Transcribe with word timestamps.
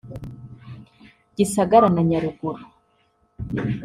Gisagara 1.37 1.87
na 1.95 2.01
Nyaruguru 2.09 2.63